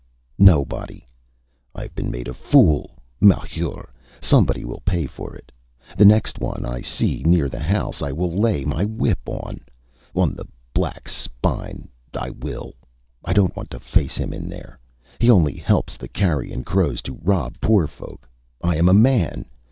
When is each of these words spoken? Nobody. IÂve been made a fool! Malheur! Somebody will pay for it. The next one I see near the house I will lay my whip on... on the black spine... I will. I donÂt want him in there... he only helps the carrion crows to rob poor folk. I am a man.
Nobody. 0.39 1.05
IÂve 1.75 1.93
been 1.93 2.09
made 2.09 2.27
a 2.27 2.33
fool! 2.33 2.97
Malheur! 3.19 3.93
Somebody 4.19 4.65
will 4.65 4.79
pay 4.83 5.05
for 5.05 5.35
it. 5.35 5.51
The 5.95 6.05
next 6.05 6.39
one 6.39 6.65
I 6.65 6.81
see 6.81 7.21
near 7.23 7.47
the 7.47 7.59
house 7.59 8.01
I 8.01 8.11
will 8.11 8.31
lay 8.35 8.65
my 8.65 8.83
whip 8.83 9.19
on... 9.27 9.59
on 10.15 10.33
the 10.33 10.47
black 10.73 11.07
spine... 11.07 11.87
I 12.15 12.31
will. 12.31 12.73
I 13.23 13.33
donÂt 13.35 13.55
want 13.55 13.73
him 14.19 14.33
in 14.33 14.49
there... 14.49 14.79
he 15.19 15.29
only 15.29 15.53
helps 15.53 15.97
the 15.97 16.07
carrion 16.07 16.63
crows 16.63 17.03
to 17.03 17.19
rob 17.21 17.57
poor 17.61 17.85
folk. 17.85 18.27
I 18.63 18.77
am 18.77 18.89
a 18.89 18.95
man. 18.95 19.45